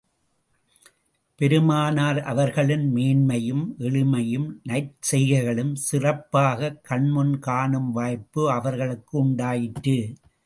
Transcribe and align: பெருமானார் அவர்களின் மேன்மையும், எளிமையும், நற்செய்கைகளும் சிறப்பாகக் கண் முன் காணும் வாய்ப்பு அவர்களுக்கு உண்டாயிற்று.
பெருமானார் 1.35 2.21
அவர்களின் 2.21 2.95
மேன்மையும், 2.95 3.67
எளிமையும், 3.79 4.47
நற்செய்கைகளும் 4.69 5.75
சிறப்பாகக் 5.91 6.83
கண் 6.83 7.09
முன் 7.09 7.39
காணும் 7.39 7.91
வாய்ப்பு 7.91 8.51
அவர்களுக்கு 8.51 9.19
உண்டாயிற்று. 9.19 10.15